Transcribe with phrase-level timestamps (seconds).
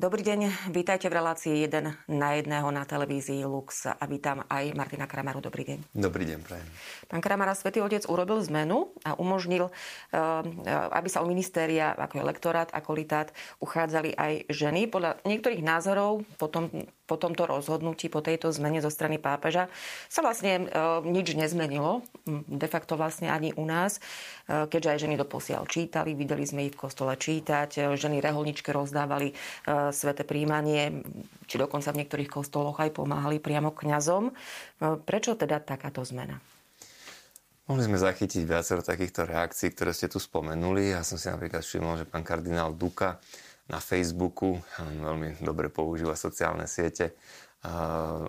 [0.00, 5.04] Dobrý deň, vítajte v relácii 1 na jedného na televízii Lux a vítam aj Martina
[5.04, 5.44] Kramaru.
[5.44, 5.92] Dobrý deň.
[5.92, 6.64] Dobrý deň, prajem.
[7.04, 10.16] Pán Kramara, Svetý Otec urobil zmenu a umožnil, eh,
[10.96, 13.28] aby sa o ministéria, ako je lektorát, akolitát,
[13.60, 14.88] uchádzali aj ženy.
[14.88, 16.72] Podľa niektorých názorov potom
[17.10, 19.66] po tomto rozhodnutí, po tejto zmene zo strany pápeža
[20.06, 20.64] sa vlastne e,
[21.10, 22.06] nič nezmenilo.
[22.46, 23.98] De facto vlastne ani u nás,
[24.46, 29.34] keďže aj ženy doposiaľ čítali, videli sme ich v kostole čítať, ženy reholničke rozdávali
[29.92, 31.02] svete príjmanie,
[31.46, 34.30] či dokonca v niektorých kostoloch aj pomáhali priamo kňazom.
[34.30, 34.32] E,
[35.02, 36.38] prečo teda takáto zmena?
[37.70, 40.90] Mohli sme zachytiť viacero takýchto reakcií, ktoré ste tu spomenuli.
[40.90, 43.22] Ja som si napríklad všimol, že pán kardinál Duka
[43.70, 47.14] na Facebooku, veľmi dobre používa sociálne siete,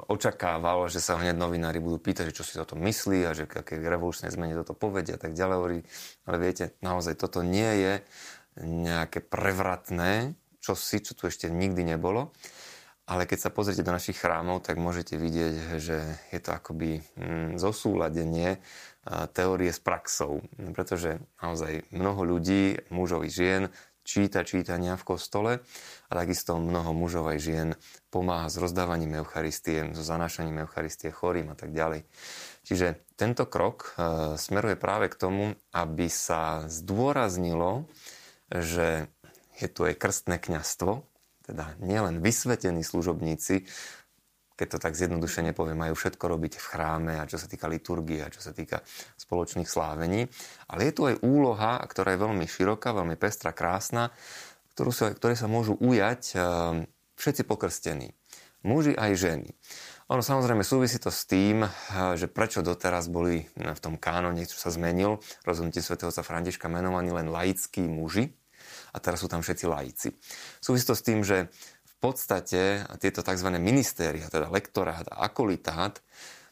[0.05, 3.47] očakával, že sa hneď novinári budú pýtať, že čo si o tom myslí a že
[3.47, 5.88] aké revolučné zmene toto povedia a tak ďalej.
[6.27, 7.93] Ale viete, naozaj toto nie je
[8.61, 12.31] nejaké prevratné, čo čo tu ešte nikdy nebolo.
[13.09, 15.98] Ale keď sa pozriete do našich chrámov, tak môžete vidieť, že
[16.31, 18.62] je to akoby mm, zosúladenie
[19.34, 20.45] teórie s praxou.
[20.56, 25.52] Pretože naozaj mnoho ľudí, mužov i žien, číta čítania v kostole
[26.09, 27.70] a takisto mnoho mužov aj žien
[28.09, 32.06] pomáha s rozdávaním Eucharistie, so zanášaním Eucharistie chorým a tak ďalej.
[32.66, 37.89] Čiže tento krok e, smeruje práve k tomu, aby sa zdôraznilo,
[38.52, 39.09] že
[39.59, 41.03] je tu aj krstné kňastvo,
[41.47, 43.67] teda nielen vysvetení služobníci
[44.61, 48.21] keď to tak zjednodušene poviem, majú všetko robiť v chráme a čo sa týka liturgie
[48.21, 48.85] a čo sa týka
[49.17, 50.30] spoločných slávení.
[50.69, 54.13] Ale je tu aj úloha, ktorá je veľmi široká, veľmi pestrá, krásna,
[54.77, 56.41] ktorú sa, ktoré sa môžu ujať eh,
[57.17, 58.13] všetci pokrstení.
[58.61, 59.49] Muži aj ženy.
[60.13, 61.69] Ono samozrejme súvisí to s tým, eh,
[62.13, 67.09] že prečo doteraz boli v tom kánone, čo sa zmenil, rozhodnutie svätého sa Františka menovaní
[67.09, 68.30] len laickí muži
[68.91, 70.13] a teraz sú tam všetci laici.
[70.59, 71.47] Súvisí to s tým, že
[72.02, 73.47] podstate tieto tzv.
[73.61, 76.02] ministéria, teda lektorát a akolitát,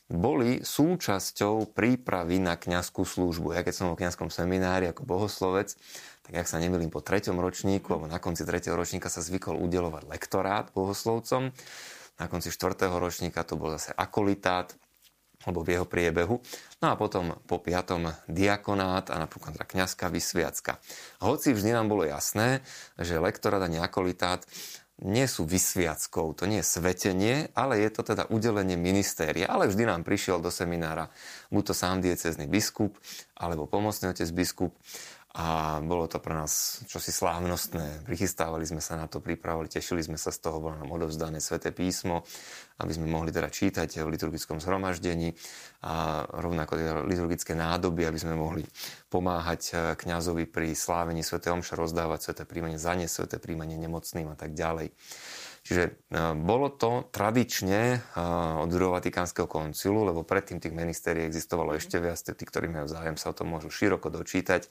[0.09, 3.53] boli súčasťou prípravy na kňazskú službu.
[3.53, 5.77] Ja keď som v kňazskom seminári ako bohoslovec,
[6.25, 10.09] tak ak sa nemýlim po treťom ročníku, alebo na konci tretieho ročníka sa zvykol udelovať
[10.09, 11.53] lektorát bohoslovcom.
[12.17, 14.73] Na konci štvrtého ročníka to bol zase akolitát,
[15.47, 16.44] alebo v jeho priebehu.
[16.83, 20.79] No a potom po piatom diakonát a napríklad teda kniazka vysviacka.
[21.23, 22.59] Hoci vždy nám bolo jasné,
[23.00, 24.44] že lektorát a neakolitát
[25.00, 29.47] nie sú vysviackou, to nie je svetenie, ale je to teda udelenie ministéria.
[29.47, 31.07] Ale vždy nám prišiel do seminára
[31.47, 33.00] buď to sám diecezný biskup,
[33.39, 34.75] alebo pomocný otec biskup
[35.29, 38.01] a bolo to pre nás čosi slávnostné.
[38.01, 41.69] Prichystávali sme sa na to, pripravovali, tešili sme sa z toho, bolo nám odovzdané sväté
[41.69, 42.25] písmo,
[42.81, 45.38] aby sme mohli teda čítať v liturgickom zhromaždení
[45.85, 48.66] a rovnako teda liturgické nádoby, aby sme mohli
[49.13, 54.35] pomáhať eh, kňazovi pri slávení svätého omša, rozdávať sväté príjmanie, zaniesť sväté príjmanie nemocným a
[54.35, 54.89] tak ďalej.
[55.69, 55.91] Čiže e,
[56.34, 57.97] bolo to tradične e,
[58.57, 63.22] od druhého Vatikánskeho koncilu, lebo predtým tých ministérií existovalo ešte viac, tí, ktorí majú záujem,
[63.22, 64.66] sa o tom môžu široko dočítať.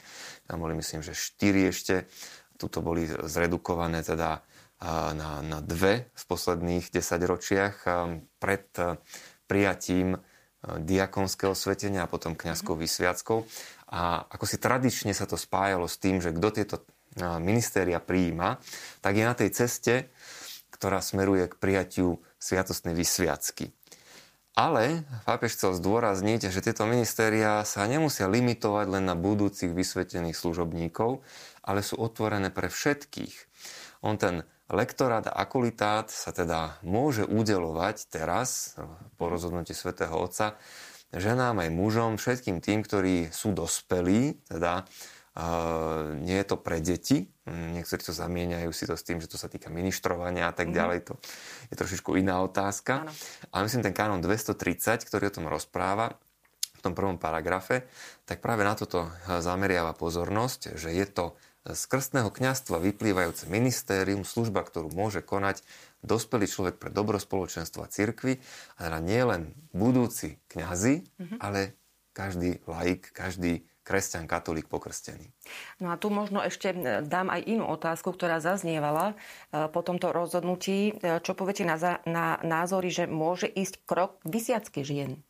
[0.50, 2.10] Tam boli myslím, že štyri ešte.
[2.58, 4.42] Tuto boli zredukované teda
[4.82, 7.86] e, na, na dve v posledných desaťročiach
[8.42, 8.66] pred
[9.46, 10.18] prijatím
[10.66, 12.82] diakonského svetenia a potom kňazskou mhm.
[12.82, 13.46] vysviackou.
[13.94, 16.76] A ako si tradične sa to spájalo s tým, že kto tieto
[17.38, 18.58] ministéria prijíma,
[18.98, 20.10] tak je na tej ceste
[20.78, 23.74] ktorá smeruje k prijatiu sviatostnej vysviacky.
[24.58, 31.22] Ale pápež chcel zdôrazniť, že tieto ministéria sa nemusia limitovať len na budúcich vysvetených služobníkov,
[31.62, 33.34] ale sú otvorené pre všetkých.
[34.02, 38.74] On ten lektorát a akolitát sa teda môže udelovať teraz,
[39.14, 40.58] po rozhodnutí svätého Otca,
[41.14, 44.90] ženám aj mužom, všetkým tým, ktorí sú dospelí, teda
[46.18, 47.30] nie je to pre deti.
[47.46, 50.74] Niektorí to zamieňajú si to s tým, že to sa týka ministrovania a tak mhm.
[50.74, 50.98] ďalej.
[51.06, 51.14] To
[51.70, 53.06] je trošičku iná otázka.
[53.06, 53.12] Ano.
[53.54, 56.18] Ale myslím, ten kanon 230, ktorý o tom rozpráva,
[56.78, 57.90] v tom prvom paragrafe,
[58.22, 61.34] tak práve na toto zameriava pozornosť, že je to
[61.66, 65.60] z krstného kňastva vyplývajúce ministérium, služba, ktorú môže konať
[66.06, 68.38] dospelý človek pre dobro spoločenstva a cirkvi,
[68.78, 69.42] a teda nie len
[69.74, 71.38] budúci kňazi, mm-hmm.
[71.42, 71.74] ale
[72.14, 75.32] každý laik, každý kresťan, katolík pokrstený.
[75.80, 79.16] No a tu možno ešte e, dám aj inú otázku, ktorá zaznievala
[79.48, 81.00] e, po tomto rozhodnutí.
[81.00, 85.24] E, čo poviete na, na názory, že môže ísť krok vysiacky žien?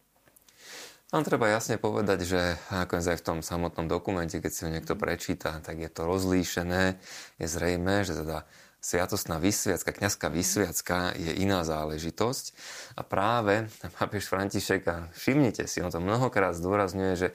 [1.09, 4.93] Tam treba jasne povedať, že nakoniec aj v tom samotnom dokumente, keď si ho niekto
[4.93, 7.01] prečíta, tak je to rozlíšené.
[7.41, 8.45] Je zrejme, že teda
[8.79, 12.45] sviatostná vysviacka, kniazská vysviacka je iná záležitosť.
[12.97, 13.67] A práve
[13.99, 17.29] papiež František, a všimnite si, on to mnohokrát zdôrazňuje, že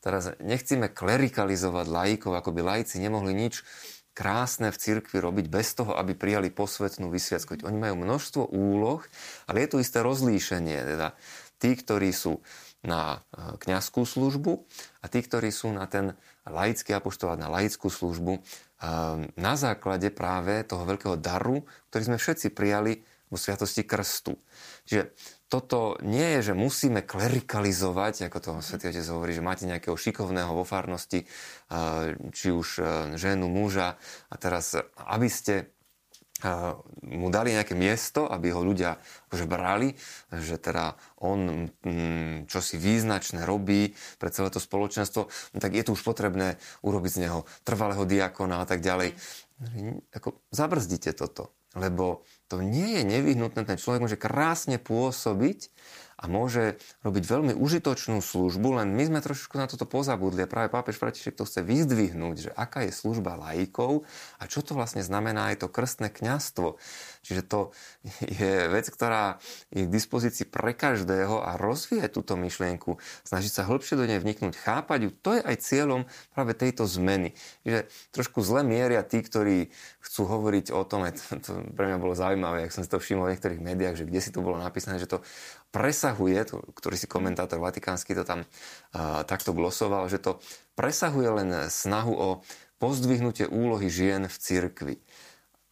[0.00, 3.62] Teraz nechceme klerikalizovať laikov, ako by laici nemohli nič.
[4.10, 7.56] krásne v cirkvi robiť bez toho, aby prijali posvetnú vysviacku.
[7.64, 9.00] Oni majú množstvo úloh,
[9.48, 10.76] ale je tu isté rozlíšenie.
[10.76, 11.16] Teda
[11.56, 12.42] tí, ktorí sú
[12.84, 14.60] na e, kňazskú službu
[15.00, 18.44] a tí, ktorí sú na ten laický apoštolát, na laickú službu,
[19.36, 24.34] na základe práve toho veľkého daru, ktorý sme všetci prijali vo sviatosti krstu.
[24.88, 25.14] Čiže
[25.46, 30.50] toto nie je, že musíme klerikalizovať, ako to Svetý Otec hovorí, že máte nejakého šikovného
[30.50, 31.26] vo farnosti,
[32.30, 32.82] či už e,
[33.18, 33.98] ženu, muža
[34.30, 35.74] a teraz, aby ste
[37.04, 38.96] mu dali nejaké miesto, aby ho ľudia
[39.28, 39.92] akože brali,
[40.32, 45.92] že teda on mm, čo si význačné robí pre celé to spoločenstvo, tak je tu
[45.92, 49.16] už potrebné urobiť z neho trvalého diakona a tak ďalej.
[50.16, 55.68] Ako, zabrzdite toto, lebo to nie je nevyhnutné, ten človek môže krásne pôsobiť
[56.20, 60.68] a môže robiť veľmi užitočnú službu, len my sme trošku na toto pozabudli a práve
[60.68, 64.04] pápež František to chce vyzdvihnúť, že aká je služba laikov
[64.36, 66.76] a čo to vlastne znamená aj to krstné kňastvo.
[67.24, 67.60] Čiže to
[68.20, 69.40] je vec, ktorá
[69.72, 74.60] je k dispozícii pre každého a rozvíje túto myšlienku, snažiť sa hĺbšie do nej vniknúť,
[74.60, 75.10] chápať ju.
[75.24, 76.04] To je aj cieľom
[76.36, 77.32] práve tejto zmeny.
[77.64, 79.72] Čiže trošku zle mieria tí, ktorí
[80.04, 83.28] chcú hovoriť o tom, to, to pre mňa bolo zaujímavé, ak som si to všimol
[83.28, 85.24] v niektorých médiách, že kde si to bolo napísané, že to
[85.70, 90.42] presahuje, to, ktorý si komentátor vatikánsky to tam uh, takto glosoval, že to
[90.74, 92.28] presahuje len snahu o
[92.82, 94.96] pozdvihnutie úlohy žien v cirkvi.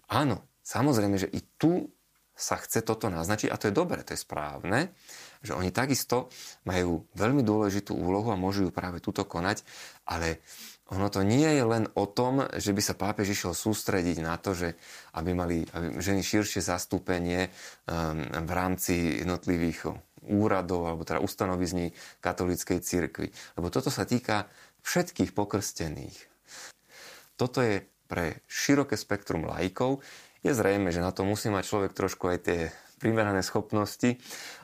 [0.09, 1.91] Áno, samozrejme, že i tu
[2.39, 4.95] sa chce toto naznačiť a to je dobre, to je správne,
[5.43, 6.31] že oni takisto
[6.63, 9.67] majú veľmi dôležitú úlohu a môžu ju práve túto konať,
[10.07, 10.39] ale
[10.89, 14.57] ono to nie je len o tom, že by sa pápež išiel sústrediť na to,
[14.57, 14.73] že
[15.21, 19.93] aby mali aby ženy širšie zastúpenie um, v rámci jednotlivých
[20.29, 21.93] úradov alebo teda ustanovizní
[22.25, 23.29] katolíckej cirkvi.
[23.61, 24.49] Lebo toto sa týka
[24.81, 26.17] všetkých pokrstených.
[27.37, 30.01] Toto je pre široké spektrum lajkov.
[30.41, 32.61] Je zrejme, že na to musí mať človek trošku aj tie
[32.99, 34.19] primerané schopnosti,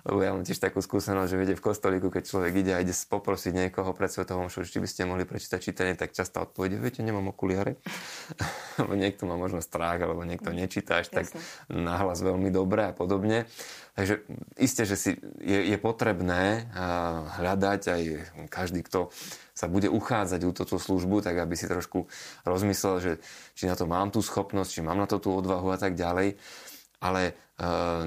[0.05, 2.93] lebo ja mám tiež takú skúsenosť, že viete v kostolíku, keď človek ide a ide
[2.93, 7.01] poprosiť niekoho pred svetovom show, či by ste mohli prečítať čítanie, tak často odpovede, viete,
[7.01, 7.79] nemám okuliare.
[8.83, 11.27] lebo niekto má možno strach, alebo niekto nečíta až tak
[11.71, 13.47] nahlas veľmi dobre a podobne.
[13.95, 14.27] Takže
[14.59, 16.67] isté, že si je, je potrebné
[17.39, 18.03] hľadať aj
[18.51, 19.15] každý, kto
[19.55, 22.11] sa bude uchádzať o túto službu, tak aby si trošku
[22.43, 23.13] rozmyslel, že
[23.55, 26.35] či na to mám tú schopnosť, či mám na to tú odvahu a tak ďalej.
[26.99, 27.39] Ale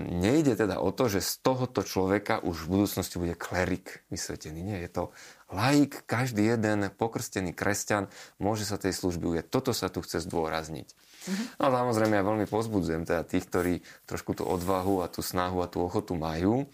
[0.04, 4.60] nejde teda o to, že z tohoto človeka už v budúcnosti bude klerik vysvetený.
[4.60, 5.04] Nie, je to
[5.48, 8.12] laik, každý jeden pokrstený kresťan
[8.44, 9.46] môže sa tej služby ujať.
[9.48, 10.88] Toto sa tu chce zdôrazniť.
[10.92, 11.48] Mm-hmm.
[11.64, 13.74] No a samozrejme ja veľmi pozbudzujem teda tých, ktorí
[14.04, 16.68] trošku tú odvahu a tú snahu a tú ochotu majú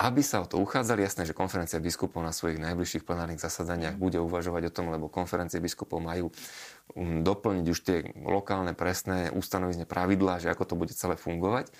[0.00, 4.16] aby sa o to uchádzali, jasné, že konferencia biskupov na svojich najbližších plenárnych zasadaniach bude
[4.16, 6.32] uvažovať o tom, lebo konferencie biskupov majú
[6.98, 11.70] doplniť už tie lokálne presné ustanovizne pravidlá, že ako to bude celé fungovať.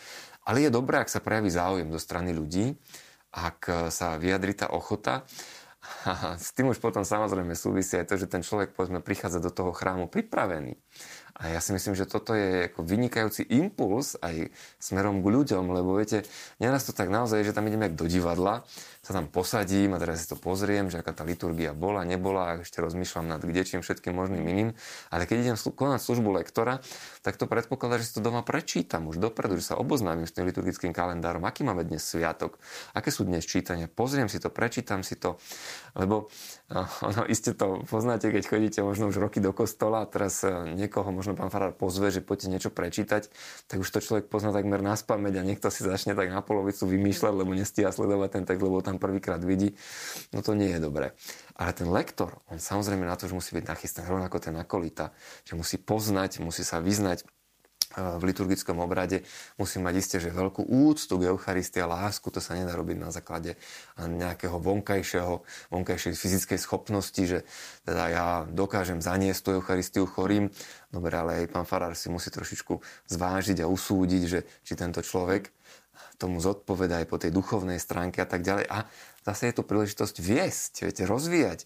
[0.46, 2.78] Ale je dobré, ak sa prejaví záujem zo strany ľudí,
[3.30, 5.22] ak sa vyjadri tá ochota.
[6.04, 9.48] A s tým už potom samozrejme súvisí aj to, že ten človek povedzme prichádza do
[9.48, 10.76] toho chrámu pripravený.
[11.40, 15.96] A ja si myslím, že toto je ako vynikajúci impuls aj smerom k ľuďom, lebo
[15.96, 16.28] viete,
[16.60, 18.68] neraz to tak naozaj, že tam ideme do divadla,
[19.00, 22.52] sa tam posadím a teraz si to pozriem, že aká tá liturgia bola, nebola, a
[22.60, 24.68] ešte rozmýšľam nad kdečím všetkým možným iným.
[25.08, 26.84] Ale keď idem konať službu lektora,
[27.24, 30.44] tak to predpokladá, že si to doma prečítam už dopredu, že sa oboznámim s tým
[30.44, 32.60] liturgickým kalendárom, aký máme dnes sviatok,
[32.92, 35.40] aké sú dnes čítania, pozriem si to, prečítam si to,
[35.96, 36.28] lebo
[37.02, 41.29] ono, iste to poznáte, keď chodíte možno už roky do kostola teraz e, niekoho možno
[41.34, 43.30] pán Farár pozve, že poďte niečo prečítať,
[43.66, 46.86] tak už to človek pozná takmer na spameť a niekto si začne tak na polovicu
[46.86, 49.74] vymýšľať, lebo nestíha sledovať ten text, lebo tam prvýkrát vidí,
[50.30, 51.16] no to nie je dobré.
[51.58, 55.12] Ale ten lektor, on samozrejme na to, že musí byť nachystaný, rovnako ten akolita,
[55.44, 57.26] že musí poznať, musí sa vyznať
[57.98, 59.26] v liturgickom obrade
[59.58, 63.10] musí mať isté, že veľkú úctu k Eucharistii a lásku, to sa nedá robiť na
[63.10, 63.58] základe
[63.98, 65.42] nejakého vonkajšieho,
[65.74, 67.42] vonkajšej fyzickej schopnosti, že
[67.82, 70.54] teda ja dokážem zaniesť tú Eucharistiu chorým,
[70.94, 72.78] dobre, ale aj pán Farár si musí trošičku
[73.10, 75.50] zvážiť a usúdiť, že či tento človek
[76.20, 78.68] tomu zodpoveda aj po tej duchovnej stránke a tak ďalej.
[78.68, 78.84] A
[79.24, 81.64] zase je tu príležitosť viesť, viete, rozvíjať.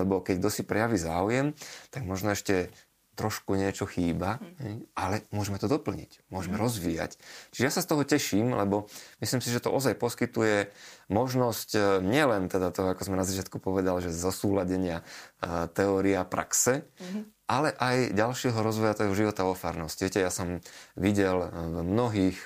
[0.00, 1.52] Lebo keď kto si prejaví záujem,
[1.92, 2.72] tak možno ešte
[3.18, 4.94] trošku niečo chýba, mm.
[4.96, 6.62] ale môžeme to doplniť, môžeme mm.
[6.62, 7.12] rozvíjať.
[7.52, 8.88] Čiže ja sa z toho teším, lebo
[9.20, 10.72] myslím si, že to ozaj poskytuje
[11.12, 16.86] možnosť e, nielen teda to, ako sme na začiatku povedali, že zosúladenia uh, teória praxe,
[16.86, 17.22] mm.
[17.50, 20.06] ale aj ďalšieho rozvoja toho života vo farnosti.
[20.06, 20.62] Viete, ja som
[20.94, 22.38] videl v mnohých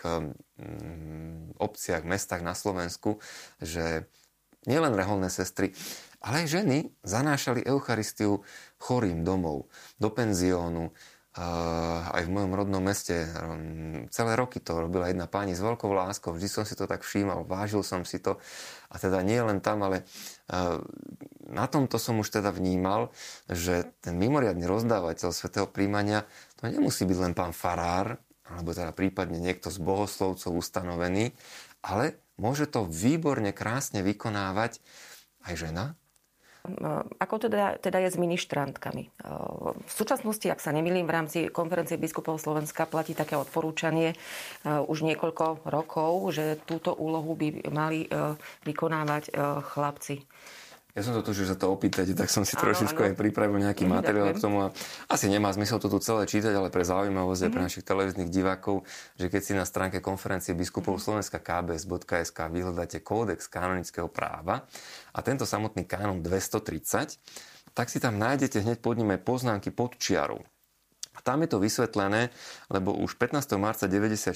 [1.58, 3.20] obciach, mestách na Slovensku,
[3.60, 4.08] že
[4.64, 5.76] nielen reholné sestry,
[6.24, 8.40] ale aj ženy zanášali Eucharistiu
[8.80, 9.68] chorým domov,
[10.00, 10.88] do penziónu,
[12.14, 13.26] aj v mojom rodnom meste.
[14.14, 17.42] Celé roky to robila jedna pani s veľkou láskou, vždy som si to tak všímal,
[17.42, 18.38] vážil som si to.
[18.88, 20.06] A teda nie len tam, ale
[21.50, 23.10] na tomto som už teda vnímal,
[23.50, 26.22] že ten mimoriadný rozdávateľ svetého príjmania,
[26.54, 28.14] to nemusí byť len pán farár,
[28.46, 31.34] alebo teda prípadne niekto z bohoslovcov ustanovený,
[31.82, 34.78] ale môže to výborne, krásne vykonávať
[35.50, 35.98] aj žena,
[37.20, 39.12] ako teda, teda je s ministrantkami?
[39.84, 44.16] V súčasnosti, ak sa nemýlim, v rámci konferencie biskupov Slovenska platí také odporúčanie
[44.64, 48.08] už niekoľko rokov, že túto úlohu by mali
[48.64, 49.28] vykonávať
[49.60, 50.24] chlapci.
[50.94, 53.82] Ja som to tušil, že sa to opýtať, tak som si trošičku aj pripravil nejaký
[53.82, 54.62] mm, materiál k tomu.
[54.62, 54.66] A
[55.10, 57.50] asi nemá zmysel to tu celé čítať, ale pre zaujímavosť mm-hmm.
[57.50, 57.66] aj pre mhm.
[57.66, 58.86] našich televíznych divákov,
[59.18, 61.26] že keď si na stránke konferencie biskupov mm-hmm.
[61.26, 64.70] Slovenska kbs.sk vyhľadáte kódex kanonického práva
[65.10, 67.18] a tento samotný kánon 230,
[67.74, 70.46] tak si tam nájdete hneď pod ním aj poznámky pod čiarou.
[71.14, 72.30] A tam je to vysvetlené,
[72.70, 73.58] lebo už 15.
[73.58, 74.30] marca 94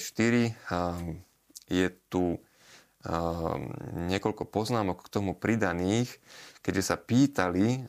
[1.71, 2.39] je tu
[4.11, 6.11] niekoľko poznámok k tomu pridaných,
[6.59, 7.87] keďže sa pýtali,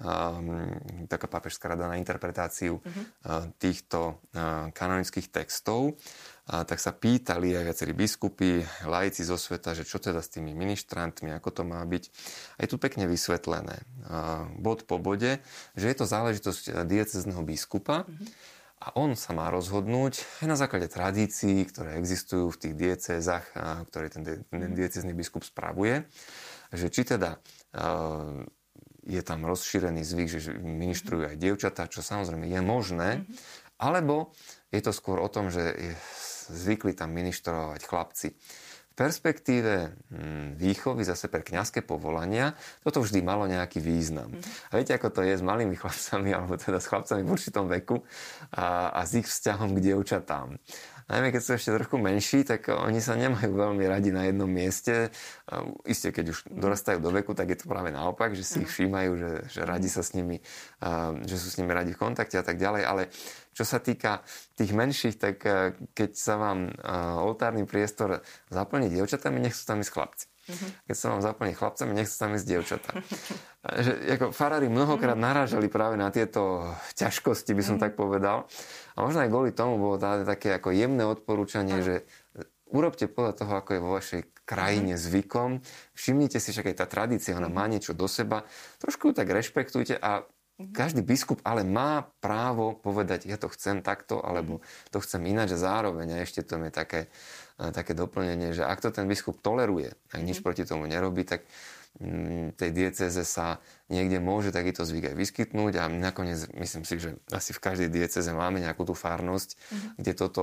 [1.11, 3.51] taká pápežská rada na interpretáciu uh-huh.
[3.59, 4.23] týchto
[4.71, 5.99] kanonických textov,
[6.47, 11.35] tak sa pýtali aj viacerí biskupy, laici zo sveta, že čo teda s tými ministrantmi,
[11.35, 12.05] ako to má byť.
[12.59, 13.83] A je tu pekne vysvetlené,
[14.63, 15.43] bod po bode,
[15.75, 20.89] že je to záležitosť diecezného biskupa, uh-huh a on sa má rozhodnúť aj na základe
[20.89, 23.45] tradícií, ktoré existujú v tých diecézach,
[23.93, 26.09] ktoré ten, ten diecézny biskup spravuje,
[26.73, 27.45] že či teda
[29.05, 33.11] je tam rozšírený zvyk, že ministrujú aj dievčatá, čo samozrejme je možné,
[33.77, 34.33] alebo
[34.73, 35.77] je to skôr o tom, že
[36.49, 38.29] zvykli tam ministrovať chlapci
[39.01, 42.53] perspektíve hm, výchovy zase pre kňazské povolania
[42.85, 44.29] toto vždy malo nejaký význam.
[44.29, 44.45] Mm.
[44.45, 48.05] A viete, ako to je s malými chlapcami, alebo teda s chlapcami v určitom veku
[48.53, 50.61] a, a s ich vzťahom k dievčatám
[51.11, 55.11] najmä keď sú ešte trochu menší, tak oni sa nemajú veľmi radi na jednom mieste.
[55.83, 59.11] Isté, keď už dorastajú do veku, tak je to práve naopak, že si ich všímajú,
[59.19, 60.39] že, že radi sa s nimi,
[61.27, 62.83] že sú s nimi radi v kontakte a tak ďalej.
[62.87, 63.03] Ale
[63.51, 64.23] čo sa týka
[64.55, 65.43] tých menších, tak
[65.93, 66.71] keď sa vám
[67.21, 70.27] oltárny priestor zaplní dievčatami, nech sú tam ísť chlapci.
[70.51, 70.71] Uh-huh.
[70.91, 72.91] Keď sa vám zaplní chlapcami, nech sa tam ísť dievčatá.
[73.85, 77.85] že, ako farári mnohokrát narážali práve na tieto ťažkosti, by som uh-huh.
[77.87, 78.51] tak povedal.
[79.01, 81.89] A možno aj kvôli tomu bolo také ako jemné odporúčanie, uh-huh.
[81.89, 81.95] že
[82.69, 85.05] urobte podľa toho, ako je vo vašej krajine uh-huh.
[85.09, 85.51] zvykom.
[85.97, 88.45] Všimnite si, však aj tá tradícia, ona má niečo do seba.
[88.85, 90.29] Trošku ju tak rešpektujte a
[90.61, 94.61] každý biskup ale má právo povedať, ja to chcem takto, alebo
[94.93, 96.21] to chcem ináč a zároveň.
[96.21, 97.09] A ešte to je také
[97.69, 100.45] také doplnenie, že ak to ten biskup toleruje a nič mm.
[100.49, 101.80] proti tomu nerobí, tak mm,
[102.57, 103.59] tej dieceze sa
[103.91, 108.31] niekde môže takýto zvyk aj vyskytnúť a nakoniec myslím si, že asi v každej dieceze
[108.33, 109.91] máme nejakú tú fárnosť, mm-hmm.
[110.01, 110.43] kde toto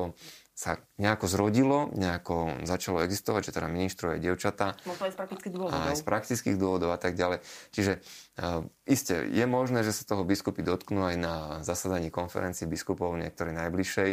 [0.58, 4.74] sa nejako zrodilo, nejako začalo existovať, že teda ministruje dievčata.
[4.90, 5.78] Možno aj z praktických dôvodov.
[5.78, 7.46] Aj z praktických dôvodov a tak ďalej.
[7.70, 8.02] Čiže
[8.42, 13.54] uh, iste je možné, že sa toho biskupy dotknú aj na zasadaní konferencii biskupov niektorej
[13.54, 14.10] najbližšej.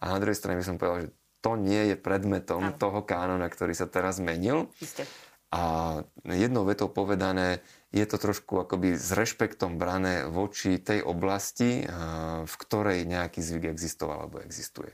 [0.00, 2.76] A na druhej strane by som povedal, že to nie je predmetom Áno.
[2.76, 4.68] toho kánona, ktorý sa teraz zmenil.
[4.82, 5.08] Isté.
[5.54, 5.62] A
[6.26, 7.62] jednou vetou povedané,
[7.94, 11.86] je to trošku akoby s rešpektom brané voči tej oblasti,
[12.42, 14.90] v ktorej nejaký zvyk existoval alebo existuje.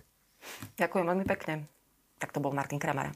[0.77, 1.65] Ďakujem veľmi pekne.
[2.21, 3.11] Tak to bol Martin Kramara.